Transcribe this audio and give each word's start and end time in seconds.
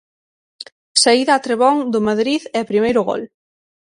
Saída 1.03 1.33
a 1.35 1.43
trebón 1.45 1.75
do 1.93 1.99
Madrid 2.07 2.41
e 2.59 2.69
primeiro 2.71 3.01
gol. 3.09 3.21